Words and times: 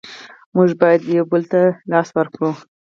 موږ 0.55 0.69
باید 0.81 1.01
یو 1.17 1.25
بل 1.31 1.43
ته 1.51 1.61
لاس 1.91 2.09
ورکړو. 2.17 2.51